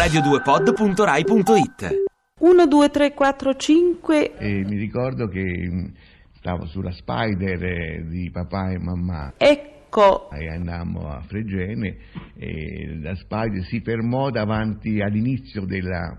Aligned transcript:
radio2pod.rai.it 0.00 1.94
1, 2.38 2.66
2, 2.66 2.88
3, 2.88 3.12
4, 3.12 3.54
5. 3.54 4.36
E 4.38 4.64
mi 4.64 4.78
ricordo 4.78 5.28
che 5.28 5.42
mh, 5.42 5.92
stavo 6.38 6.64
sulla 6.64 6.90
Spider 6.92 7.62
eh, 7.62 8.04
di 8.08 8.30
papà 8.30 8.70
e 8.70 8.78
mamma 8.78 9.34
Ecco. 9.36 10.30
e 10.30 10.48
andammo 10.48 11.10
a 11.10 11.20
Fregene 11.26 11.98
e 12.34 12.98
la 13.02 13.14
Spider 13.14 13.62
si 13.64 13.82
fermò 13.82 14.30
davanti 14.30 15.02
all'inizio 15.02 15.66
della, 15.66 16.18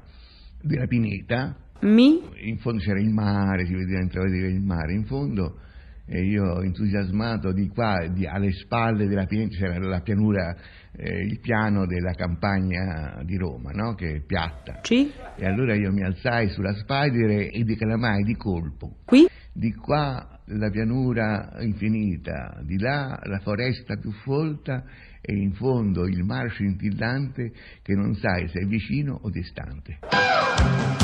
della 0.62 0.86
pineta, 0.86 1.56
Mi. 1.80 2.22
in 2.44 2.60
fondo 2.60 2.84
c'era 2.84 3.00
il 3.00 3.10
mare, 3.10 3.66
si 3.66 3.74
vedeva 3.74 4.02
intravedere 4.04 4.50
il 4.50 4.62
mare 4.62 4.94
in 4.94 5.06
fondo 5.06 5.58
e 6.06 6.22
io 6.24 6.62
entusiasmato 6.62 7.52
di 7.52 7.68
qua, 7.70 8.06
di- 8.12 8.28
alle 8.28 8.52
spalle 8.52 9.08
della 9.08 9.26
pineta 9.26 9.58
c'era 9.58 9.80
la 9.80 10.02
pianura, 10.02 10.56
eh, 11.04 11.24
il 11.24 11.40
piano 11.40 11.88
della 11.88 12.14
campagna 12.14 13.22
di 13.24 13.36
Roma, 13.36 13.72
no? 13.72 13.96
che 13.96 14.18
è 14.18 14.20
piatta. 14.22 14.82
Ci. 14.82 15.12
E 15.36 15.46
allora 15.46 15.74
io 15.74 15.92
mi 15.92 16.04
alzai 16.04 16.50
sulla 16.50 16.76
Spider 16.76 17.50
e 17.52 17.64
declamai 17.64 18.24
di 18.24 18.36
colpo. 18.36 18.98
Qui. 19.06 19.28
Di 19.54 19.74
qua 19.74 20.40
la 20.46 20.70
pianura 20.70 21.54
infinita, 21.60 22.62
di 22.64 22.78
là 22.78 23.20
la 23.24 23.40
foresta 23.40 23.96
più 23.98 24.12
folta 24.12 24.84
e 25.20 25.34
in 25.34 25.54
fondo 25.54 26.08
il 26.08 26.24
mare 26.24 26.50
scintillante 26.50 27.52
che 27.82 27.94
non 27.94 28.16
sai 28.16 28.48
se 28.48 28.60
è 28.60 28.66
vicino 28.66 29.20
o 29.22 29.30
distante. 29.30 31.01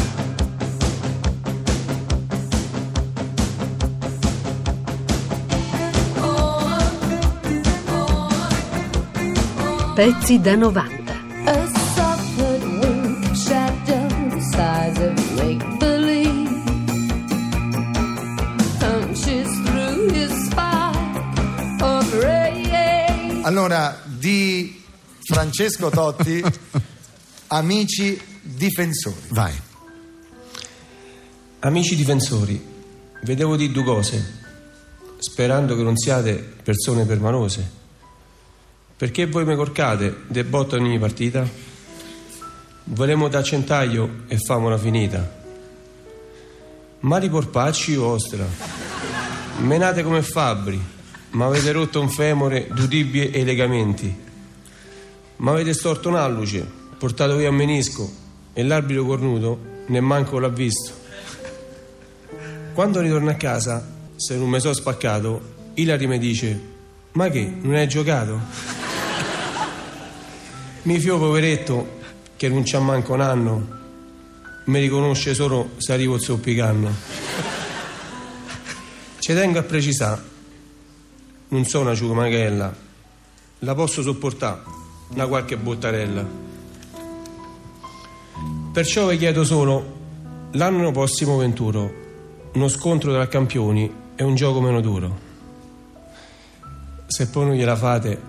Spine 20.30 21.82
of 21.82 22.14
rage. 22.22 23.42
Allora, 23.42 24.00
di 24.06 24.84
Francesco 25.24 25.90
Totti, 25.90 26.44
amici 27.48 28.22
difensori. 28.42 29.16
Vai. 29.30 29.60
Amici 31.62 31.96
difensori, 31.96 32.64
vedevo 33.24 33.56
di 33.56 33.72
due 33.72 33.84
cose, 33.84 34.42
sperando 35.18 35.76
che 35.76 35.82
non 35.82 35.98
siate 35.98 36.36
persone 36.36 37.04
permanose. 37.06 37.77
Perché 38.98 39.28
voi 39.28 39.46
mi 39.46 39.56
corcate 39.56 40.24
de 40.26 40.44
botte 40.44 40.76
ogni 40.76 40.98
partita? 40.98 41.48
Volemo 42.86 43.28
da 43.28 43.44
centaglio 43.44 44.24
e 44.26 44.40
famola 44.40 44.76
finita. 44.76 45.36
Mari 47.02 47.30
porpacci 47.30 47.94
vostra, 47.94 48.44
menate 49.60 50.02
come 50.02 50.24
fabbri, 50.24 50.82
ma 51.32 51.46
avete 51.46 51.72
rotto 51.74 52.02
un 52.02 52.10
femore, 52.10 52.70
due 52.74 52.88
tibie 52.88 53.30
e 53.30 53.42
i 53.42 53.44
legamenti. 53.44 54.12
Ma 55.36 55.52
avete 55.52 55.76
storto 55.76 56.10
un 56.10 56.16
alluce, 56.16 56.66
portato 56.98 57.36
via 57.36 57.50
un 57.50 57.56
menisco 57.56 58.12
e 58.52 58.64
l'arbitro 58.64 59.06
cornuto 59.06 59.60
ne 59.86 60.00
manco 60.00 60.40
l'ha 60.40 60.50
visto. 60.50 60.92
Quando 62.74 63.00
ritorno 63.02 63.30
a 63.30 63.36
casa, 63.36 63.88
se 64.16 64.38
non 64.38 64.50
mi 64.50 64.60
sono 64.60 64.74
spaccato, 64.74 65.40
Ilari 65.76 66.08
mi 66.08 66.18
dice: 66.18 66.60
Ma 67.12 67.30
che, 67.30 67.58
non 67.62 67.76
hai 67.76 67.88
giocato? 67.88 68.77
Mi 70.88 71.00
fio 71.00 71.18
poveretto, 71.18 72.00
che 72.38 72.48
non 72.48 72.62
c'ha 72.64 72.80
manco 72.80 73.12
un 73.12 73.20
anno, 73.20 73.68
mi 74.68 74.80
riconosce 74.80 75.34
solo 75.34 75.72
se 75.76 75.92
arrivo 75.92 76.16
il 76.16 76.22
zoppicanno. 76.22 76.90
Ci 79.20 79.34
tengo 79.34 79.60
a 79.60 79.64
precisare, 79.64 80.22
non 81.50 81.66
sono 81.66 81.90
una 81.90 81.94
ciumaghella, 81.94 82.74
la 83.60 83.76
posso 83.76 84.02
sopportare, 84.02 84.62
una 85.10 85.28
qualche 85.28 85.58
bottarella. 85.58 86.26
Perciò 88.72 89.08
vi 89.08 89.18
chiedo 89.18 89.44
solo, 89.44 89.98
l'anno 90.52 90.92
prossimo 90.94 91.36
venturo, 91.36 91.94
uno 92.54 92.70
scontro 92.70 93.12
tra 93.12 93.28
campioni 93.28 93.94
è 94.16 94.22
un 94.22 94.36
gioco 94.36 94.62
meno 94.62 94.80
duro. 94.80 95.20
Se 97.08 97.28
poi 97.28 97.46
non 97.46 97.56
gliela 97.56 97.76
fate, 97.76 98.22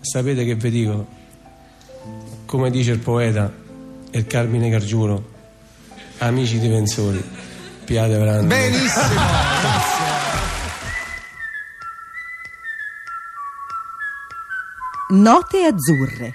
sapete 0.00 0.44
che 0.44 0.56
vi 0.56 0.70
dico? 0.70 1.16
Come 2.46 2.70
dice 2.70 2.92
il 2.92 3.00
poeta 3.00 3.52
e 4.10 4.18
il 4.18 4.26
Carmine 4.26 4.68
Gargiulo, 4.70 5.30
amici 6.18 6.58
difensori, 6.60 7.22
piate 7.84 8.16
verranno. 8.16 8.46
Benissimo, 8.46 9.08
grazie. 9.14 10.04
Note 15.08 15.64
azzurre. 15.64 16.34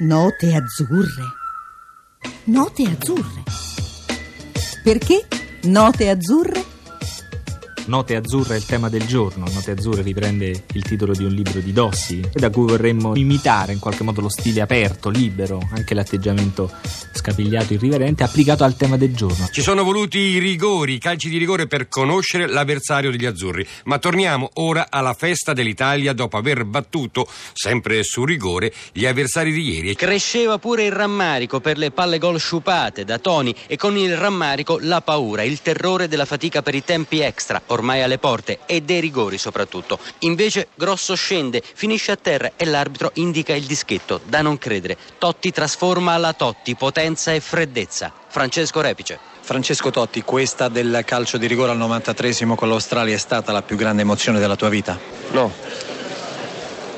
Note 0.00 0.54
azzurre. 0.54 1.24
Note 2.44 2.82
azzurre. 2.82 3.42
Perché 4.82 5.26
note 5.62 6.08
azzurre? 6.08 6.67
Note 7.88 8.16
azzurre 8.16 8.54
è 8.54 8.58
il 8.58 8.66
tema 8.66 8.90
del 8.90 9.06
giorno. 9.06 9.46
Note 9.50 9.70
azzurre 9.70 10.02
riprende 10.02 10.64
il 10.72 10.82
titolo 10.82 11.14
di 11.14 11.24
un 11.24 11.32
libro 11.32 11.58
di 11.60 11.72
Dossi, 11.72 12.20
da 12.34 12.50
cui 12.50 12.66
vorremmo 12.66 13.16
imitare 13.16 13.72
in 13.72 13.78
qualche 13.78 14.02
modo 14.02 14.20
lo 14.20 14.28
stile 14.28 14.60
aperto, 14.60 15.08
libero, 15.08 15.66
anche 15.72 15.94
l'atteggiamento 15.94 16.70
scapigliato, 17.14 17.72
irriverente, 17.72 18.24
applicato 18.24 18.64
al 18.64 18.76
tema 18.76 18.98
del 18.98 19.14
giorno. 19.14 19.48
Ci 19.50 19.62
sono 19.62 19.84
voluti 19.84 20.18
i 20.18 20.38
rigori, 20.38 20.94
i 20.94 20.98
calci 20.98 21.30
di 21.30 21.38
rigore 21.38 21.66
per 21.66 21.88
conoscere 21.88 22.46
l'avversario 22.46 23.10
degli 23.10 23.24
azzurri. 23.24 23.66
Ma 23.84 23.98
torniamo 23.98 24.50
ora 24.54 24.88
alla 24.90 25.14
festa 25.14 25.54
dell'Italia 25.54 26.12
dopo 26.12 26.36
aver 26.36 26.66
battuto, 26.66 27.26
sempre 27.54 28.02
su 28.02 28.26
rigore, 28.26 28.70
gli 28.92 29.06
avversari 29.06 29.50
di 29.50 29.62
ieri. 29.62 29.94
Cresceva 29.94 30.58
pure 30.58 30.84
il 30.84 30.92
rammarico 30.92 31.60
per 31.60 31.78
le 31.78 31.90
palle 31.90 32.18
gol 32.18 32.38
sciupate 32.38 33.06
da 33.06 33.18
Toni 33.18 33.54
e 33.66 33.78
con 33.78 33.96
il 33.96 34.14
rammarico 34.14 34.78
la 34.78 35.00
paura, 35.00 35.42
il 35.42 35.62
terrore 35.62 36.06
della 36.06 36.26
fatica 36.26 36.60
per 36.60 36.74
i 36.74 36.84
tempi 36.84 37.20
extra, 37.20 37.62
ormai 37.78 38.02
alle 38.02 38.18
porte, 38.18 38.58
e 38.66 38.82
dei 38.82 39.00
rigori 39.00 39.38
soprattutto. 39.38 39.98
Invece 40.20 40.68
Grosso 40.74 41.14
scende, 41.14 41.62
finisce 41.62 42.12
a 42.12 42.16
terra 42.16 42.52
e 42.56 42.64
l'arbitro 42.64 43.10
indica 43.14 43.54
il 43.54 43.64
dischetto. 43.64 44.20
Da 44.24 44.42
non 44.42 44.58
credere, 44.58 44.96
Totti 45.18 45.50
trasforma 45.50 46.16
la 46.16 46.32
Totti, 46.32 46.74
potenza 46.74 47.32
e 47.32 47.40
freddezza. 47.40 48.12
Francesco 48.28 48.80
Repice. 48.80 49.18
Francesco 49.40 49.90
Totti, 49.90 50.22
questa 50.22 50.68
del 50.68 51.02
calcio 51.06 51.38
di 51.38 51.46
rigore 51.46 51.70
al 51.70 51.78
93esimo 51.78 52.54
con 52.54 52.68
l'Australia 52.68 53.14
è 53.14 53.18
stata 53.18 53.50
la 53.50 53.62
più 53.62 53.76
grande 53.76 54.02
emozione 54.02 54.38
della 54.38 54.56
tua 54.56 54.68
vita? 54.68 54.98
No, 55.30 55.50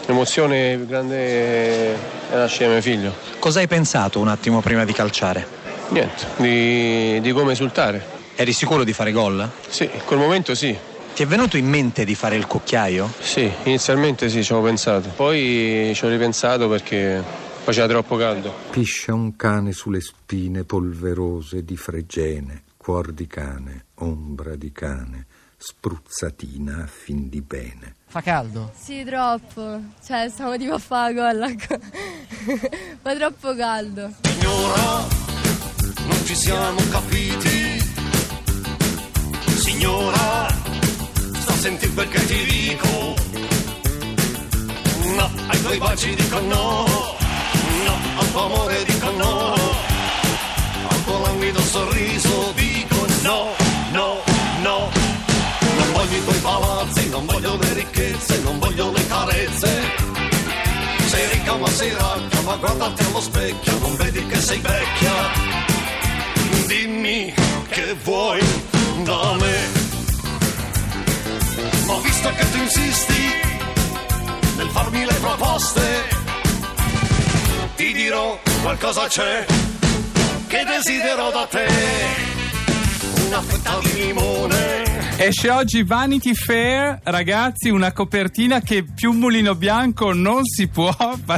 l'emozione 0.07 0.75
più 0.75 0.87
grande 0.87 1.95
è 1.95 2.35
nascere 2.35 2.73
mio 2.73 2.83
figlio. 2.83 3.15
Cosa 3.39 3.61
hai 3.61 3.69
pensato 3.69 4.19
un 4.19 4.27
attimo 4.27 4.61
prima 4.61 4.85
di 4.85 4.93
calciare? 4.93 5.47
Niente, 5.91 6.27
di, 6.39 7.21
di 7.21 7.31
come 7.31 7.53
esultare. 7.53 8.10
Eri 8.37 8.53
sicuro 8.53 8.85
di 8.85 8.93
fare 8.93 9.13
gol? 9.13 9.49
Sì, 9.69 9.85
in 9.85 10.01
quel 10.05 10.19
momento 10.19 10.55
sì. 10.55 10.77
Ti 11.15 11.23
è 11.23 11.27
venuto 11.27 11.57
in 11.57 11.67
mente 11.67 12.05
di 12.05 12.15
fare 12.15 12.37
il 12.37 12.47
cucchiaio? 12.47 13.13
Sì, 13.19 13.51
inizialmente 13.65 14.29
sì, 14.29 14.43
ci 14.43 14.53
avevo 14.53 14.69
pensato. 14.69 15.11
Poi 15.11 15.93
ci 15.95 16.05
ho 16.05 16.09
ripensato 16.09 16.69
perché 16.69 17.23
faceva 17.63 17.87
troppo 17.87 18.17
caldo. 18.17 18.55
Piscia 18.71 19.13
un 19.13 19.37
cane 19.37 19.73
sulle 19.73 20.01
spine 20.01 20.65
polverose 20.65 21.65
di 21.65 21.77
Fregene, 21.77 22.63
cuor 22.77 23.13
di 23.13 23.27
cane, 23.27 23.87
ombra 23.97 24.57
di 24.57 24.73
cane, 24.73 25.27
spruzzatina 25.59 26.85
a 26.85 26.87
fin 26.87 27.29
di 27.29 27.43
bene. 27.43 27.97
Fa 28.07 28.23
caldo? 28.23 28.73
Sì, 28.75 29.05
troppo. 29.05 29.79
Cioè, 30.05 30.29
stiamo 30.31 30.57
tipo 30.57 30.75
a 30.75 30.79
fare 30.79 31.13
gol. 31.13 31.55
Fa 33.03 33.15
troppo 33.15 33.55
caldo. 33.55 34.11
Signora, 34.23 35.07
non 36.07 36.25
ci 36.25 36.35
siamo 36.35 36.81
capiti. 36.91 37.80
Signora, 39.61 40.47
sta 41.39 41.53
a 41.53 41.57
sentire 41.57 41.93
quel 41.93 42.09
che 42.09 42.25
ti 42.25 42.45
dico. 42.45 43.15
No, 45.15 45.31
ai 45.49 45.61
tuoi 45.61 45.77
baci 45.77 46.15
dico 46.15 46.41
no. 46.41 46.87
No, 47.85 47.99
al 48.17 48.31
tuo 48.31 48.45
amore 48.47 48.85
dico 48.85 49.11
no. 49.11 49.53
Al 50.89 51.05
tuo 51.05 51.21
languido 51.21 51.61
sorriso 51.61 52.53
dico 52.55 53.07
no, 53.23 53.49
no, 53.93 54.17
no. 54.63 54.89
Non 55.77 55.93
voglio 55.93 56.17
i 56.17 56.25
tuoi 56.25 56.39
palazzi, 56.39 57.09
non 57.11 57.27
voglio 57.27 57.59
le 57.59 57.73
ricchezze, 57.75 58.41
non 58.41 58.59
voglio 58.59 58.91
le 58.93 59.07
carezze. 59.07 59.83
Sei 61.07 61.29
ricca 61.33 61.57
ma 61.57 61.69
sei 61.69 61.93
racca, 61.93 62.41
ma 62.47 62.57
guardati 62.57 63.03
allo 63.03 63.21
specchio, 63.21 63.79
non 63.81 63.95
vedi 63.97 64.27
che 64.27 64.41
sei 64.41 64.59
vecchia. 64.59 65.13
Dimmi 66.67 67.35
che 67.69 67.95
vuoi 68.03 68.41
da 69.05 69.35
me. 69.35 69.57
Ma 71.87 71.99
visto 72.03 72.33
che 72.37 72.51
tu 72.51 72.59
insisti 72.59 73.23
nel 74.57 74.69
farmi 74.71 75.05
le 75.05 75.15
proposte, 75.15 75.83
ti 77.77 77.93
dirò 77.93 78.39
qualcosa 78.63 79.07
c'è 79.07 79.47
che 80.47 80.65
desidero 80.65 81.31
da 81.31 81.47
te. 81.47 81.67
Una 83.27 83.41
fetta 83.41 83.79
di 83.81 83.93
limone. 83.95 84.90
Esce 85.23 85.51
oggi 85.51 85.83
Vanity 85.83 86.33
Fair, 86.35 86.99
ragazzi, 87.03 87.69
una 87.69 87.93
copertina 87.93 88.63
che 88.63 88.85
più 88.85 89.13
mulino 89.13 89.55
bianco 89.55 90.15
non 90.15 90.47
si 90.47 90.67
può. 90.69 90.91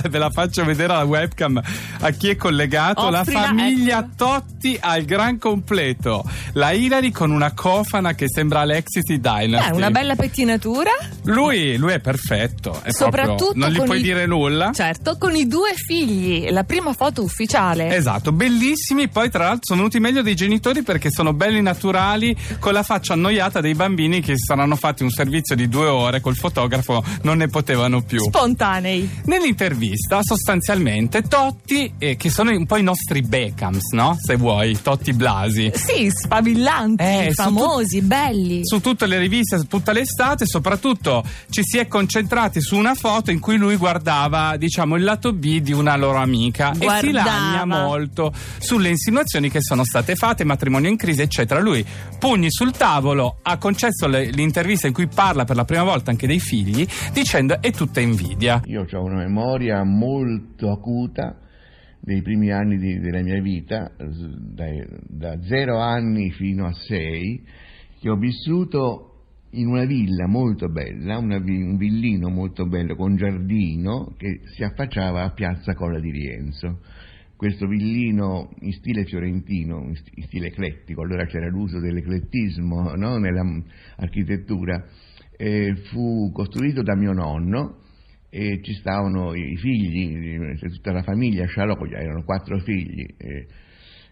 Ve 0.08 0.18
la 0.18 0.30
faccio 0.30 0.64
vedere 0.64 0.92
alla 0.92 1.02
webcam 1.02 1.60
a 2.00 2.10
chi 2.10 2.28
è 2.28 2.36
collegato. 2.36 3.10
la 3.10 3.20
Offrila, 3.22 3.40
famiglia 3.42 3.98
ecco. 3.98 4.10
Totti 4.16 4.76
al 4.80 5.02
gran 5.02 5.36
completo. 5.36 6.22
La 6.52 6.70
Hilary 6.70 7.10
con 7.10 7.32
una 7.32 7.54
cofana 7.54 8.14
che 8.14 8.26
sembra 8.28 8.60
Alexis 8.60 9.02
di 9.02 9.20
Dynasty. 9.20 9.72
È 9.72 9.74
una 9.74 9.90
bella 9.90 10.14
pettinatura. 10.14 10.90
Lui, 11.24 11.76
lui 11.76 11.92
è 11.94 11.98
perfetto. 11.98 12.80
È 12.84 12.92
Soprattutto 12.92 13.46
proprio, 13.52 13.64
non 13.66 13.72
gli 13.72 13.82
puoi 13.84 13.98
i- 13.98 14.02
dire 14.02 14.26
nulla. 14.26 14.70
Certo, 14.72 15.16
con 15.18 15.34
i 15.34 15.48
due 15.48 15.72
figli. 15.74 16.48
La 16.50 16.62
prima 16.62 16.92
foto 16.92 17.24
ufficiale. 17.24 17.92
Esatto, 17.96 18.30
bellissimi. 18.30 19.08
Poi, 19.08 19.28
tra 19.28 19.42
l'altro, 19.42 19.62
sono 19.62 19.78
venuti 19.78 19.98
meglio 19.98 20.22
dei 20.22 20.36
genitori 20.36 20.82
perché 20.82 21.10
sono 21.10 21.32
belli 21.32 21.60
naturali, 21.60 22.36
con 22.60 22.72
la 22.74 22.84
faccia 22.84 23.14
annoiata 23.14 23.60
dei 23.60 23.70
bambini 23.74 24.20
che 24.20 24.36
si 24.36 24.44
saranno 24.46 24.76
fatti 24.76 25.02
un 25.02 25.10
servizio 25.10 25.54
di 25.54 25.68
due 25.68 25.86
ore 25.86 26.20
col 26.20 26.36
fotografo, 26.36 27.02
non 27.22 27.38
ne 27.38 27.48
potevano 27.48 28.02
più. 28.02 28.20
Spontanei. 28.20 29.08
Nell'intervista, 29.24 30.20
sostanzialmente, 30.22 31.22
Totti, 31.22 31.94
eh, 31.98 32.16
che 32.16 32.30
sono 32.30 32.50
un 32.50 32.66
po' 32.66 32.76
i 32.76 32.82
nostri 32.82 33.22
Beckhams, 33.22 33.92
no? 33.92 34.16
Se 34.20 34.36
vuoi, 34.36 34.78
Totti 34.80 35.12
Blasi. 35.12 35.70
Sì, 35.74 36.10
spavillanti, 36.10 37.02
Eh, 37.02 37.26
su 37.32 37.42
famosi, 37.42 38.00
belli. 38.02 38.60
Su 38.64 38.80
tutte 38.80 39.06
le 39.06 39.18
riviste, 39.18 39.58
su 39.58 39.66
tutta 39.66 39.92
l'estate, 39.92 40.46
soprattutto 40.46 41.24
ci 41.50 41.62
si 41.64 41.78
è 41.78 41.86
concentrati 41.88 42.60
su 42.60 42.76
una 42.76 42.94
foto 42.94 43.30
in 43.30 43.40
cui 43.40 43.56
lui 43.56 43.76
guardava, 43.76 44.56
diciamo, 44.56 44.96
il 44.96 45.04
lato 45.04 45.32
B 45.32 45.58
di 45.60 45.72
una 45.72 45.96
loro 45.96 46.18
amica 46.18 46.70
e 46.70 46.74
si 46.74 46.78
Guardava. 46.84 47.24
lagna 47.24 47.64
molto 47.64 48.32
sulle 48.58 48.88
insinuazioni 48.88 49.50
che 49.50 49.60
sono 49.62 49.84
state 49.84 50.14
fatte, 50.14 50.44
matrimonio 50.44 50.88
in 50.90 50.96
crisi, 50.96 51.22
eccetera. 51.22 51.60
Lui, 51.60 51.84
pugni 52.18 52.46
sul 52.50 52.70
tavolo, 52.72 53.38
ha 53.42 53.56
concesso 53.62 54.08
le- 54.08 54.30
l'intervista 54.30 54.88
in 54.88 54.92
cui 54.92 55.06
parla 55.06 55.44
per 55.44 55.54
la 55.54 55.64
prima 55.64 55.84
volta 55.84 56.10
anche 56.10 56.26
dei 56.26 56.40
figli, 56.40 56.84
dicendo 57.12 57.60
è 57.60 57.70
tutta 57.70 58.00
invidia. 58.00 58.60
Io 58.64 58.84
ho 58.90 59.04
una 59.04 59.18
memoria 59.18 59.84
molto 59.84 60.72
acuta 60.72 61.38
dei 62.00 62.20
primi 62.22 62.50
anni 62.50 62.76
di- 62.76 62.98
della 62.98 63.22
mia 63.22 63.40
vita, 63.40 63.92
dai- 63.96 64.84
da 65.06 65.40
zero 65.42 65.78
anni 65.78 66.32
fino 66.32 66.66
a 66.66 66.72
sei, 66.72 67.40
che 68.00 68.10
ho 68.10 68.16
vissuto 68.16 69.08
in 69.50 69.68
una 69.68 69.84
villa 69.84 70.26
molto 70.26 70.68
bella, 70.68 71.18
una 71.18 71.36
un 71.36 71.76
villino 71.76 72.30
molto 72.30 72.66
bello 72.66 72.96
con 72.96 73.14
giardino 73.16 74.14
che 74.16 74.40
si 74.56 74.64
affacciava 74.64 75.22
a 75.22 75.30
Piazza 75.30 75.74
Colla 75.74 76.00
di 76.00 76.10
Rienzo. 76.10 76.80
Questo 77.42 77.66
villino 77.66 78.50
in 78.60 78.72
stile 78.72 79.04
fiorentino, 79.04 79.82
in 79.82 79.96
st- 79.96 80.12
in 80.14 80.22
stile 80.26 80.46
eclettico, 80.46 81.02
allora 81.02 81.26
c'era 81.26 81.48
l'uso 81.48 81.80
dell'eclettismo 81.80 82.94
no? 82.94 83.18
nell'architettura, 83.18 84.86
eh, 85.36 85.74
fu 85.90 86.30
costruito 86.32 86.82
da 86.82 86.94
mio 86.94 87.10
nonno 87.10 87.80
e 88.30 88.60
ci 88.62 88.74
stavano 88.74 89.34
i 89.34 89.56
figli, 89.56 90.40
eh, 90.40 90.68
tutta 90.70 90.92
la 90.92 91.02
famiglia 91.02 91.44
Scialoglia, 91.46 91.98
erano 91.98 92.22
quattro 92.22 92.60
figli 92.60 93.04
eh, 93.16 93.48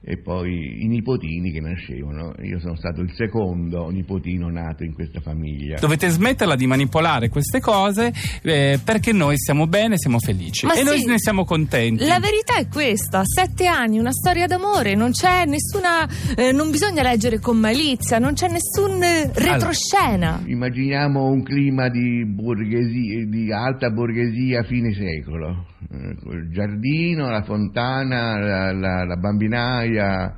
e 0.03 0.17
poi 0.17 0.83
i 0.83 0.87
nipotini 0.89 1.53
che 1.53 1.61
nascevano. 1.61 2.33
Io 2.43 2.59
sono 2.59 2.75
stato 2.77 3.03
il 3.03 3.13
secondo 3.15 3.91
nipotino 3.91 4.49
nato 4.49 4.83
in 4.83 4.95
questa 4.95 5.21
famiglia. 5.21 5.79
Dovete 5.79 6.09
smetterla 6.09 6.57
di 6.57 6.67
manipolare 6.67 7.29
queste 7.29 7.61
cose 7.61 8.13
eh, 8.43 8.79
perché 8.83 9.13
noi 9.13 9.37
siamo 9.37 9.67
bene, 9.67 9.99
siamo 9.99 10.19
felici 10.19 10.65
Ma 10.65 10.75
e 10.75 10.83
noi 10.83 11.01
sì. 11.01 11.07
ne 11.07 11.19
siamo 11.19 11.45
contenti. 11.45 12.07
La 12.07 12.19
verità 12.19 12.57
è 12.57 12.67
questa: 12.69 13.23
sette 13.25 13.67
anni, 13.67 13.99
una 13.99 14.13
storia 14.13 14.47
d'amore, 14.47 14.95
non 14.95 15.11
c'è 15.11 15.45
nessuna. 15.45 16.09
eh, 16.35 16.53
non 16.53 16.71
bisogna 16.71 17.03
leggere 17.03 17.39
con 17.39 17.59
malizia, 17.59 18.19
non 18.19 18.33
c'è 18.33 18.49
nessun 18.49 19.03
eh, 19.03 19.31
retroscena. 19.35 20.43
Immaginiamo 20.47 21.27
un 21.27 21.43
clima 21.43 21.91
di, 21.91 22.25
borghesia, 22.25 23.27
di 23.27 23.53
alta 23.53 23.91
borghesia 23.91 24.61
a 24.61 24.65
fine 24.65 24.95
secolo, 24.95 25.67
eh, 25.89 26.17
col 26.23 26.49
giardino, 26.51 27.31
la 27.31 27.43
fontana, 27.43 28.39
la, 28.39 28.73
la- 28.73 29.05
la 29.05 29.17
bambinaia, 29.17 30.35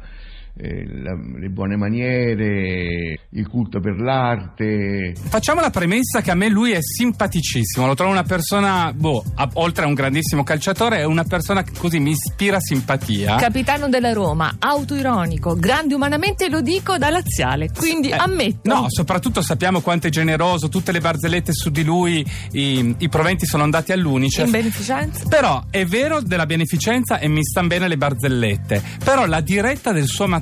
eh, 0.54 0.84
la- 0.86 1.18
le 1.38 1.48
buone 1.48 1.76
maniere, 1.76 3.18
il 3.30 3.48
culto 3.48 3.80
per 3.80 3.96
l'arte. 4.00 5.14
Facciamo 5.28 5.60
la 5.60 5.70
premessa 5.70 6.20
che 6.20 6.30
a 6.30 6.34
me 6.34 6.48
lui 6.48 6.72
è 6.72 6.78
simpaticissimo, 6.80 7.86
lo 7.86 7.94
trovo 7.94 8.10
una 8.12 8.22
persona, 8.22 8.92
boh, 8.94 9.24
a- 9.36 9.48
oltre 9.54 9.84
a 9.84 9.88
un 9.88 9.94
grandissimo 9.94 10.42
calciatore, 10.44 10.98
è 10.98 11.04
una 11.04 11.24
persona 11.24 11.62
che 11.62 11.72
così 11.76 11.98
mi 12.00 12.10
ispira 12.10 12.58
simpatia. 12.60 13.36
Capitano 13.36 13.88
della 13.88 14.12
Roma, 14.12 14.56
autoironico, 14.58 15.54
grande 15.56 15.94
umanamente, 15.94 16.48
lo 16.48 16.60
dico 16.60 16.98
da 16.98 17.08
laziale. 17.10 17.70
Quindi 17.74 18.10
Eh, 18.10 18.14
ammetto. 18.16 18.68
No, 18.72 18.86
soprattutto 18.88 19.40
sappiamo 19.42 19.80
quanto 19.80 20.08
è 20.08 20.10
generoso, 20.10 20.68
tutte 20.68 20.92
le 20.92 21.00
barzellette 21.00 21.52
su 21.54 21.70
di 21.70 21.82
lui, 21.82 22.24
i, 22.52 22.94
i 22.98 23.08
proventi 23.08 23.46
sono 23.46 23.62
andati 23.62 23.92
all'Unicef. 23.92 24.44
In 24.44 24.50
beneficenza? 24.50 25.26
Però 25.28 25.62
è 25.70 25.84
vero 25.86 26.20
della 26.20 26.46
beneficenza 26.46 27.18
e 27.18 27.28
mi 27.28 27.42
stanno 27.42 27.68
bene 27.68 27.88
le 27.88 27.96
barzellette. 27.96 28.82
Però 29.02 29.24
la 29.26 29.40
diretta 29.40 29.92
del 29.92 30.06
suo 30.06 30.26
matrimonio 30.26 30.40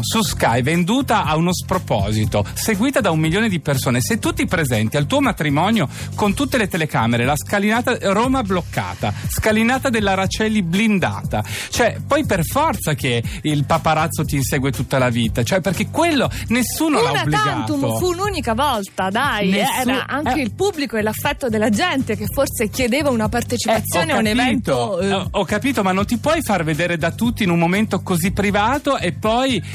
su 0.00 0.22
Sky 0.22 0.62
venduta 0.62 1.24
a 1.24 1.36
uno 1.36 1.52
sproposito, 1.52 2.44
seguita 2.54 3.00
da 3.00 3.10
un 3.10 3.18
milione 3.18 3.48
di 3.48 3.60
persone. 3.60 4.00
Se 4.00 4.18
tu 4.18 4.32
ti 4.32 4.46
presenti 4.46 4.96
al 4.96 5.06
tuo 5.06 5.20
matrimonio 5.20 5.88
con 6.14 6.34
tutte 6.34 6.56
le 6.58 6.68
telecamere, 6.68 7.24
la 7.24 7.36
scalinata 7.36 7.96
Roma 8.12 8.42
bloccata, 8.42 9.12
scalinata 9.28 9.88
della 9.88 10.14
Racelli 10.14 10.62
blindata, 10.62 11.42
cioè 11.70 11.96
poi 12.06 12.24
per 12.26 12.44
forza 12.44 12.94
che 12.94 13.22
il 13.42 13.64
paparazzo 13.64 14.24
ti 14.24 14.36
insegue 14.36 14.70
tutta 14.72 14.98
la 14.98 15.08
vita, 15.08 15.42
cioè 15.42 15.60
perché 15.60 15.88
quello 15.90 16.30
nessuno 16.48 17.00
l'ha 17.02 17.10
Una 17.10 17.20
obbligato. 17.22 17.48
tantum 17.48 17.98
fu 17.98 18.06
un'unica 18.08 18.54
volta, 18.54 19.08
dai. 19.10 19.50
Nessun- 19.50 19.88
Era 19.90 20.06
anche 20.06 20.40
eh. 20.40 20.42
il 20.42 20.52
pubblico 20.52 20.96
e 20.96 21.02
l'affetto 21.02 21.48
della 21.48 21.70
gente 21.70 22.16
che 22.16 22.26
forse 22.32 22.68
chiedeva 22.68 23.10
una 23.10 23.28
partecipazione 23.28 24.12
Ho 24.12 24.16
a 24.16 24.18
un 24.18 24.26
evento. 24.26 25.00
eh, 25.00 25.12
ho- 25.12 25.28
ho 25.30 25.44
capito, 25.44 25.82
ma 25.82 25.92
non 25.92 26.04
ti 26.06 26.18
puoi 26.18 26.40
far 26.42 26.64
vedere 26.64 26.96
da 26.96 27.10
tutti 27.12 27.42
in 27.42 27.50
un 27.50 27.58
momento 27.58 28.00
così 28.02 28.30
privato 28.32 28.98
e 28.98 29.12
poi 29.12 29.28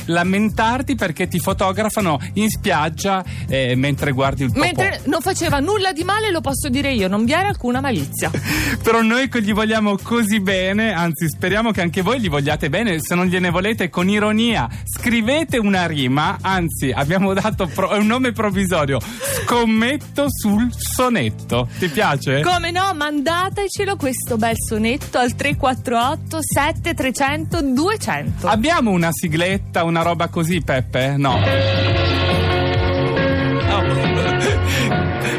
lamentarti 0.05 0.95
perché 0.95 1.27
ti 1.27 1.39
fotografano 1.39 2.19
in 2.33 2.50
spiaggia 2.50 3.24
eh, 3.47 3.75
mentre 3.75 4.12
guardi 4.12 4.43
il 4.43 4.51
popò. 4.51 4.62
Mentre 4.62 5.01
non 5.05 5.21
faceva 5.21 5.59
nulla 5.59 5.91
di 5.93 6.03
male, 6.03 6.31
lo 6.31 6.41
posso 6.41 6.69
dire 6.69 6.91
io, 6.91 7.07
non 7.07 7.25
vi 7.25 7.33
era 7.33 7.47
alcuna 7.47 7.81
malizia. 7.81 8.31
Però 8.83 9.01
noi 9.01 9.29
che 9.29 9.41
gli 9.41 9.53
vogliamo 9.53 9.97
così 10.01 10.39
bene, 10.39 10.93
anzi 10.93 11.27
speriamo 11.27 11.71
che 11.71 11.81
anche 11.81 12.01
voi 12.01 12.19
gli 12.19 12.29
vogliate 12.29 12.69
bene, 12.69 13.00
se 13.00 13.15
non 13.15 13.27
gliene 13.27 13.50
volete 13.50 13.89
con 13.89 14.09
ironia, 14.09 14.69
scrivete 14.83 15.57
una 15.57 15.85
rima, 15.85 16.38
anzi 16.41 16.91
abbiamo 16.91 17.33
dato 17.33 17.67
pro- 17.67 17.97
un 17.97 18.05
nome 18.05 18.31
provvisorio, 18.31 19.00
scommetto 19.43 20.25
sul 20.29 20.69
sonetto. 20.75 21.67
Ti 21.77 21.88
piace? 21.89 22.41
Come 22.41 22.71
no, 22.71 22.93
mandatecelo 22.93 23.95
questo 23.95 24.38
bel 24.38 24.55
sonetto 24.55 25.17
al 25.17 25.35
348 25.35 26.39
7300 26.41 27.62
200. 27.62 28.47
Abbiamo 28.47 28.91
una 28.91 29.09
sigletta, 29.45 29.83
una 29.83 30.01
roba 30.01 30.27
così, 30.29 30.61
Peppe? 30.61 31.15
No. 31.17 31.37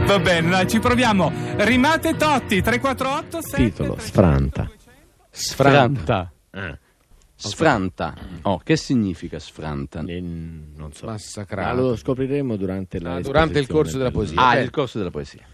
Va 0.06 0.20
bene, 0.20 0.50
dai, 0.50 0.68
ci 0.68 0.78
proviamo. 0.78 1.32
Rimate 1.56 2.14
Totti, 2.14 2.62
348 2.62 3.42
6 3.42 3.64
Titolo 3.64 3.96
Sfranta. 3.98 4.70
Sfranta. 5.30 6.32
Eh. 6.52 6.78
Sfranta. 7.34 8.14
Oh, 8.42 8.58
che 8.58 8.76
significa 8.76 9.40
sfranta? 9.40 10.02
non 10.02 10.90
so. 10.92 11.06
Massacrato. 11.06 11.74
Ma 11.74 11.80
lo 11.82 11.96
scopriremo 11.96 12.56
durante 12.56 13.00
la 13.00 13.16
Ah, 13.16 13.20
durante 13.20 13.58
il 13.58 13.66
corso 13.66 13.98
della 13.98 14.12
poesia. 14.12 14.40
Ah, 14.40 14.58
il 14.58 14.70
corso 14.70 14.98
della 14.98 15.10
poesia. 15.10 15.44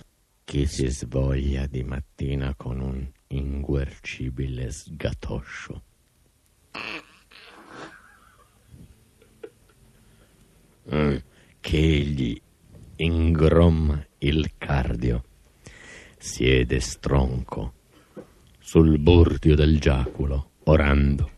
Chi 0.45 0.67
si 0.67 0.87
svoglia 0.89 1.67
di 1.67 1.83
mattina 1.83 2.53
con 2.55 2.81
un 2.81 3.09
inguercibile 3.29 4.71
sgatoscio. 4.71 5.83
Mm, 10.95 11.17
che 11.61 11.77
egli 11.79 12.41
ingromma 12.97 14.05
il 14.19 14.53
cardio, 14.59 15.25
siede 16.19 16.81
stronco 16.81 17.73
sul 18.59 18.99
bordio 18.99 19.55
del 19.57 19.79
giaculo, 19.81 20.51
orando, 20.65 21.31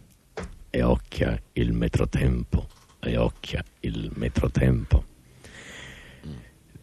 e 0.70 0.82
occhia 0.82 1.40
il 1.52 1.73
metrotempo, 1.73 2.66
e 3.00 3.16
occhia 3.16 3.64
il 3.80 4.11
metrotempo. 4.14 5.04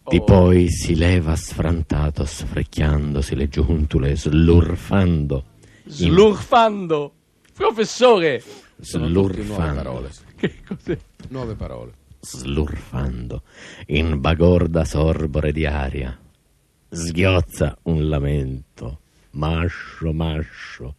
Di 0.04 0.20
poi 0.22 0.68
si 0.68 0.96
leva 0.96 1.36
sfrantato, 1.36 2.24
sfrecchiandosi 2.24 3.36
le 3.36 3.48
giuntule, 3.48 4.16
slurfando 4.16 5.44
Slurfando. 5.84 7.12
Professore. 7.52 8.42
Sono 8.80 9.06
tutte 9.06 9.12
nuove 9.18 9.42
Slurfando. 9.42 9.82
parole. 9.82 10.10
Che 10.42 10.54
cos'è? 10.66 10.98
Nuove 11.28 11.54
parole. 11.54 11.92
Slurfando. 12.24 13.42
In 13.88 14.20
bagorda 14.20 14.84
sorbore 14.84 15.50
di 15.50 15.66
aria. 15.66 16.16
Sghiozza 16.88 17.76
un 17.82 18.08
lamento. 18.08 19.00
Mascio, 19.30 20.12
mascio. 20.12 20.94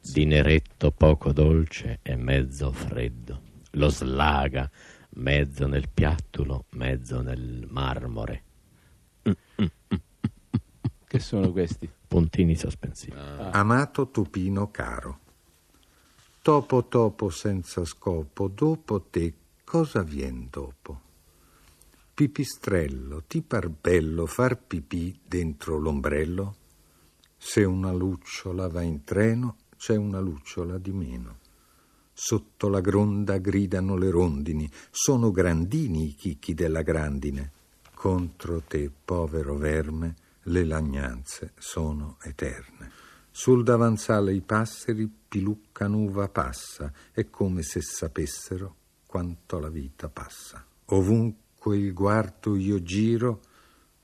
Di 0.00 0.24
neretto 0.24 0.90
poco 0.90 1.32
dolce 1.32 1.98
e 2.00 2.16
mezzo 2.16 2.72
freddo. 2.72 3.42
Lo 3.72 3.90
slaga, 3.90 4.70
mezzo 5.16 5.66
nel 5.66 5.90
piattulo, 5.92 6.64
mezzo 6.70 7.20
nel 7.20 7.66
marmore. 7.68 8.42
Che 11.14 11.20
sono 11.20 11.52
questi? 11.52 11.88
Puntini 12.08 12.56
sospensivi. 12.56 13.16
Amato 13.16 14.10
Tupino 14.10 14.70
caro. 14.70 15.20
Topo 16.42 16.86
topo 16.86 17.30
senza 17.30 17.84
scopo, 17.84 18.48
dopo 18.48 19.00
te 19.02 19.32
cosa 19.74 20.04
vien 20.04 20.46
dopo? 20.50 21.00
Pipistrello, 22.14 23.24
ti 23.26 23.42
par 23.42 23.68
bello 23.68 24.24
far 24.24 24.56
pipì 24.56 25.18
dentro 25.26 25.78
l'ombrello? 25.78 26.54
Se 27.36 27.64
una 27.64 27.90
lucciola 27.90 28.68
va 28.68 28.82
in 28.82 29.02
treno, 29.02 29.56
c'è 29.76 29.96
una 29.96 30.20
lucciola 30.20 30.78
di 30.78 30.92
meno. 30.92 31.38
Sotto 32.12 32.68
la 32.68 32.80
gronda 32.80 33.38
gridano 33.38 33.96
le 33.96 34.10
rondini, 34.10 34.70
sono 34.92 35.32
grandini 35.32 36.10
i 36.10 36.14
chicchi 36.14 36.54
della 36.54 36.82
grandine. 36.82 37.50
Contro 37.94 38.60
te, 38.60 38.88
povero 39.04 39.56
verme, 39.56 40.14
le 40.42 40.64
lagnanze 40.64 41.52
sono 41.58 42.18
eterne. 42.22 42.92
Sul 43.28 43.64
davanzale 43.64 44.34
i 44.34 44.40
passeri 44.40 45.10
piluccano 45.28 45.98
uva 45.98 46.28
passa, 46.28 46.92
è 47.10 47.28
come 47.28 47.64
se 47.64 47.80
sapessero 47.82 48.76
quanto 49.14 49.60
la 49.60 49.68
vita 49.68 50.08
passa. 50.08 50.66
Ovunque 50.86 51.78
il 51.78 51.92
guardo 51.92 52.56
io 52.56 52.82
giro, 52.82 53.42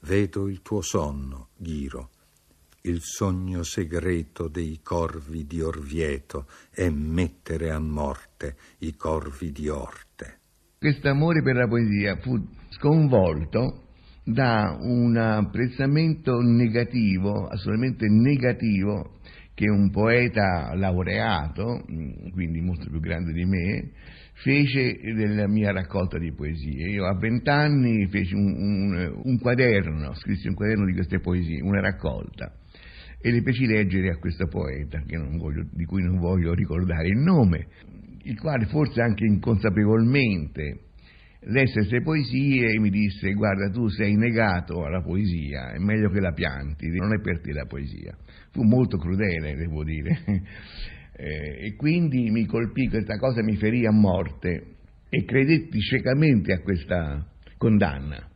vedo 0.03 0.47
il 0.47 0.63
tuo 0.63 0.83
sonno, 0.83 1.49
Ghiro. 1.57 2.11
Il 2.83 3.01
sogno 3.01 3.65
segreto 3.65 4.47
dei 4.47 4.79
corvi 4.85 5.49
di 5.49 5.61
Orvieto 5.61 6.47
è 6.71 6.89
mettere 6.91 7.73
a 7.73 7.81
morte 7.81 8.55
i 8.79 8.95
corvi 8.95 9.51
di 9.51 9.69
Orte. 9.69 10.39
Questo 10.79 11.09
amore 11.09 11.43
per 11.43 11.57
la 11.57 11.67
poesia 11.67 12.17
fu 12.21 12.41
sconvolto 12.69 13.89
da 14.23 14.79
un 14.81 15.17
apprezzamento 15.17 16.39
negativo, 16.41 17.49
assolutamente 17.49 18.07
negativo, 18.07 19.19
che 19.61 19.69
un 19.69 19.91
poeta 19.91 20.75
laureato, 20.75 21.85
mh, 21.87 22.31
quindi 22.31 22.63
molto 22.63 22.89
più 22.89 22.99
grande 22.99 23.31
di 23.35 23.45
me, 23.45 23.91
fece 24.43 24.99
della 25.15 25.47
mia 25.47 25.71
raccolta 25.71 26.17
di 26.17 26.33
poesie. 26.33 26.89
Io 26.89 27.05
a 27.05 27.15
vent'anni 27.15 28.09
feci 28.09 28.33
un, 28.33 28.55
un- 28.55 29.21
un 29.23 29.39
quaderno, 29.39 30.15
scrissi 30.15 30.49
un 30.49 30.55
quaderno 30.55 30.87
di 30.87 30.95
queste 30.95 31.21
poesie, 31.21 31.61
una 31.61 31.83
raccolta, 31.83 32.51
e 33.21 33.31
le 33.31 33.43
feci 33.43 33.67
leggere 33.67 34.09
a 34.13 34.17
questo 34.17 34.47
poeta, 34.47 35.03
voglio- 35.37 35.69
di 35.71 35.85
cui 35.85 36.03
non 36.03 36.17
voglio 36.17 36.55
ricordare 36.55 37.09
il 37.09 37.19
nome, 37.19 37.67
il 38.23 38.41
quale 38.41 38.65
forse 38.65 39.03
anche 39.03 39.27
inconsapevolmente 39.27 40.85
lesse 41.43 41.81
queste 41.81 42.03
poesie 42.03 42.73
e 42.73 42.79
mi 42.79 42.91
disse 42.91 43.33
guarda 43.33 43.71
tu 43.71 43.89
sei 43.89 44.15
negato 44.17 44.85
alla 44.85 45.03
poesia, 45.03 45.73
è 45.73 45.79
meglio 45.79 46.11
che 46.11 46.21
la 46.21 46.33
pianti, 46.33 46.89
non 46.89 47.15
è 47.15 47.21
per 47.21 47.41
te 47.41 47.53
la 47.53 47.65
poesia. 47.65 48.17
Fu 48.53 48.63
molto 48.63 48.99
crudele, 48.99 49.57
devo 49.57 49.85
dire. 49.85 50.19
Eh, 51.21 51.67
e 51.67 51.77
quindi 51.77 52.31
mi 52.31 52.47
colpì 52.47 52.89
questa 52.89 53.19
cosa, 53.19 53.43
mi 53.43 53.55
ferì 53.57 53.85
a 53.85 53.91
morte 53.91 54.77
e 55.11 55.25
credetti 55.27 55.79
ciecamente 55.79 56.55
a 56.55 56.61
questa 56.61 57.27
condanna. 57.59 58.27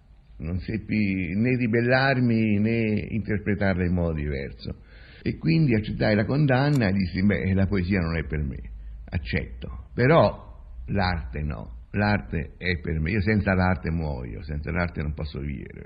Non 0.40 0.58
seppi 0.58 1.32
né 1.34 1.56
ribellarmi 1.56 2.58
né 2.58 3.06
interpretarla 3.08 3.86
in 3.86 3.94
modo 3.94 4.12
diverso. 4.12 4.82
E 5.22 5.38
quindi 5.38 5.74
accettai 5.74 6.14
la 6.14 6.26
condanna 6.26 6.88
e 6.88 6.92
dissi, 6.92 7.24
beh, 7.24 7.54
la 7.54 7.66
poesia 7.66 8.00
non 8.00 8.18
è 8.18 8.24
per 8.26 8.42
me, 8.42 8.58
accetto. 9.06 9.86
Però 9.94 10.82
l'arte 10.88 11.40
no, 11.40 11.83
l'arte 11.94 12.54
è 12.56 12.78
per 12.80 13.00
me, 13.00 13.10
io 13.10 13.20
senza 13.20 13.54
l'arte 13.54 13.90
muoio, 13.90 14.42
senza 14.42 14.70
l'arte 14.70 15.02
non 15.02 15.14
posso 15.14 15.40
vivere. 15.40 15.84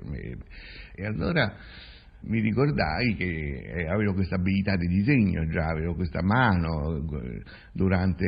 E 0.95 1.07
allora 1.07 1.55
mi 2.21 2.41
ricordai 2.41 3.15
che 3.15 3.63
eh, 3.65 3.87
avevo 3.87 4.13
questa 4.15 4.35
abilità 4.35 4.77
di 4.77 4.89
disegno 4.89 5.47
già, 5.49 5.67
avevo 5.67 5.95
questa 5.95 6.21
mano, 6.23 6.97
eh, 6.97 7.43
durante 7.73 8.27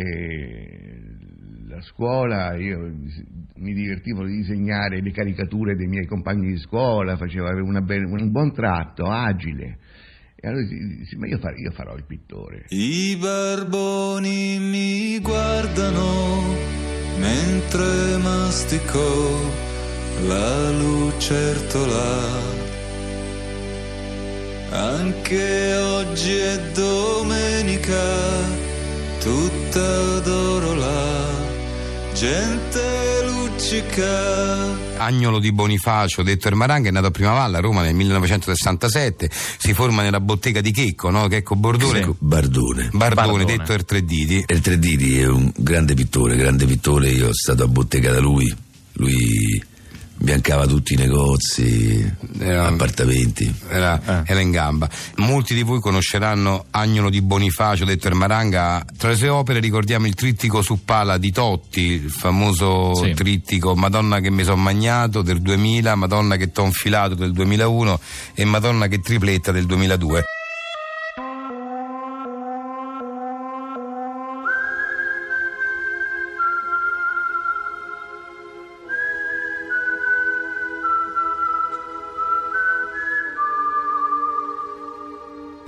la 1.67 1.81
scuola 1.83 2.55
io 2.57 2.93
mi 3.57 3.73
divertivo 3.73 4.25
di 4.25 4.37
disegnare 4.37 5.01
le 5.01 5.11
caricature 5.11 5.75
dei 5.75 5.87
miei 5.87 6.07
compagni 6.07 6.53
di 6.53 6.59
scuola, 6.59 7.17
facevo 7.17 7.83
bella- 7.83 8.09
un 8.09 8.31
buon 8.31 8.53
tratto, 8.53 9.07
agile. 9.07 9.79
E 10.37 10.49
allora 10.49 10.65
dissi, 10.65 11.17
ma 11.17 11.27
io, 11.27 11.39
far- 11.39 11.59
io 11.59 11.71
farò 11.73 11.95
il 11.97 12.05
pittore. 12.07 12.65
I 12.69 13.17
barboni 13.21 14.59
mi 14.59 15.21
guardano 15.21 16.80
mentre 17.21 18.17
mastico 18.17 19.05
la 20.27 20.71
lucertola. 20.71 22.19
Anche 24.71 25.77
oggi 25.77 26.37
è 26.37 26.59
domenica, 26.73 28.07
tutta 29.21 30.19
d'oro 30.21 30.75
la 30.75 31.49
gente 32.15 33.23
luccica. 33.25 34.80
Agnolo 35.01 35.39
di 35.39 35.51
Bonifacio, 35.51 36.23
detto 36.23 36.49
Ermaranga, 36.49 36.91
è 36.91 36.93
nato 36.93 37.07
a 37.07 37.11
Primavalle 37.11 37.57
a 37.57 37.61
Roma 37.61 37.83
nel 37.83 37.95
1967, 37.95 39.31
si 39.59 39.73
forma 39.73 40.03
nella 40.03 40.21
bottega 40.21 40.61
di 40.61 40.73
Checco, 40.73 41.09
no? 41.09 41.27
Checco 41.27 41.57
Bordone. 41.57 42.15
Bardone. 42.19 42.91
Bardone, 42.93 43.45
detto 43.47 43.73
il 43.73 43.85
Tre 43.85 44.05
Diti. 44.05 44.45
Il 44.47 44.61
Tre 44.61 44.79
Diti 44.79 45.19
è 45.19 45.27
un 45.27 45.51
grande 45.57 45.95
pittore, 45.95 46.37
grande 46.37 46.67
pittore, 46.67 47.09
io 47.09 47.19
sono 47.19 47.33
stato 47.33 47.63
a 47.65 47.69
bottega 47.69 48.13
da 48.13 48.21
lui, 48.21 48.55
lui 48.93 49.63
biancava 50.23 50.67
tutti 50.67 50.93
i 50.93 50.97
negozi, 50.97 52.15
appartamenti. 52.41 53.53
Era, 53.69 54.25
era 54.27 54.41
in 54.41 54.51
gamba. 54.51 54.89
Molti 55.17 55.55
di 55.55 55.63
voi 55.63 55.81
conosceranno 55.81 56.67
Agnolo 56.71 57.09
di 57.11 57.23
Bonifacio, 57.23 57.85
detto 57.85 58.07
Ermaranga. 58.07 58.85
Tra 58.97 59.09
le 59.09 59.17
sue 59.17 59.29
opere 59.29 59.61
ricordiamo 59.61 60.07
il 60.07 60.15
trittico 60.15 60.61
su 60.63 60.85
pala 60.85 61.17
di 61.19 61.33
Totti, 61.33 61.81
il 61.81 62.11
famoso 62.11 62.95
Sì. 62.95 63.13
trittico 63.15 63.75
Madonna 63.75 64.21
che 64.21 64.31
mi 64.31 64.45
son 64.45 64.63
magnato 64.63 65.23
del 65.23 65.41
2000, 65.41 65.95
Madonna 65.95 66.37
che 66.37 66.53
t'ho 66.53 66.65
infilato 66.65 67.15
del 67.15 67.33
2001 67.33 67.99
e 68.35 68.45
Madonna 68.45 68.87
che 68.89 69.01
tripletta 69.01 69.53
del 69.53 69.67
2002. 69.67 70.25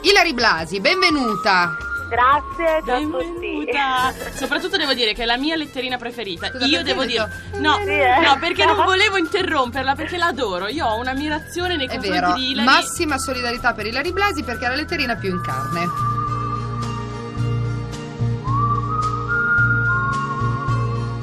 Ilari 0.03 0.33
Blasi, 0.35 0.81
benvenuta. 0.81 1.77
Grazie, 2.09 2.83
ciao 2.85 2.97
a 2.97 2.99
Benvenuta. 2.99 4.13
Soprattutto 4.35 4.77
devo 4.77 4.93
dire 4.93 5.15
che 5.15 5.23
è 5.23 5.27
la 5.27 5.39
mia 5.39 5.57
letterina 5.57 5.97
preferita. 5.97 6.49
Scusa, 6.51 6.67
Io 6.67 6.83
devo 6.83 7.05
dire. 7.05 7.27
No, 7.59 7.77
Sì, 7.85 7.89
eh. 7.91 8.21
no, 8.21 8.37
perché 8.39 8.65
non 8.67 8.77
volevo 8.85 9.17
interromperla, 9.17 9.95
perché 9.95 10.17
l'adoro. 10.19 10.67
Io 10.69 10.87
ho 10.87 10.99
un'ammirazione 10.99 11.77
nei 11.77 11.87
È 11.87 11.91
confronti 11.91 12.21
vero, 12.21 12.33
di 12.35 12.51
Ilari. 12.51 12.67
massima 12.67 13.17
solidarietà 13.17 13.73
per 13.73 13.87
Ilari 13.87 14.13
Blasi 14.13 14.43
perché 14.43 14.67
è 14.67 14.69
la 14.69 14.75
letterina 14.75 15.15
più 15.17 15.31
in 15.31 15.41
carne. 15.41 15.87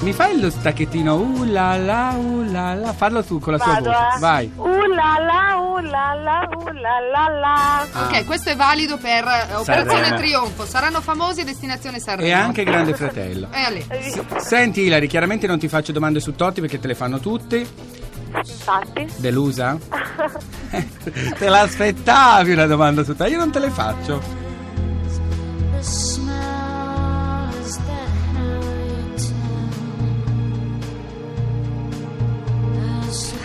Mi 0.02 0.14
fai 0.14 0.40
lo 0.40 0.50
stacchettino? 0.50 1.14
Uh 1.16 1.44
la 1.44 1.76
la, 1.78 2.14
uh 2.16 2.44
la 2.50 2.74
la. 2.74 2.94
Fallo 2.94 3.22
tu 3.24 3.38
con 3.40 3.54
la 3.54 3.60
tua 3.60 3.74
Vado, 3.74 3.90
voce. 3.92 4.16
eh. 4.16 4.20
Vai. 4.20 4.52
Uh 4.56 4.84
la 4.94 5.18
la, 5.20 5.56
uh 5.58 5.69
la 5.82 6.14
la, 6.14 6.48
uh 6.50 6.74
la 6.74 7.00
la 7.12 7.40
la. 7.40 7.88
Ah. 7.92 8.06
Ok, 8.06 8.26
questo 8.26 8.50
è 8.50 8.56
valido 8.56 8.98
per 8.98 9.26
eh, 9.26 9.56
Operazione 9.56 10.08
Sanremo. 10.08 10.18
Trionfo. 10.18 10.66
Saranno 10.66 11.02
famosi 11.02 11.42
a 11.42 11.46
destinazione 11.46 12.00
Sanremo. 12.00 12.28
E 12.28 12.32
anche 12.32 12.64
Grande 12.64 12.94
Fratello. 12.94 13.48
E 13.52 13.60
Ale. 13.62 13.86
Senti 14.40 14.82
Ilari, 14.82 15.08
chiaramente 15.08 15.48
non 15.48 15.60
ti 15.60 15.68
faccio 15.68 15.92
domande 15.92 16.20
su 16.20 16.36
Totti 16.36 16.62
perché 16.62 16.80
te 16.80 16.88
le 16.88 16.96
fanno 16.96 17.20
tutti. 17.20 17.68
Infatti. 18.36 19.08
Delusa? 19.18 19.78
te 21.38 21.50
l'aspettavi 21.50 22.52
una 22.52 22.66
domanda 22.66 23.04
su 23.04 23.16
Totti? 23.16 23.32
Io 23.32 23.38
non 23.38 23.52
te 23.52 23.60
le 23.60 23.70
faccio. 23.70 24.39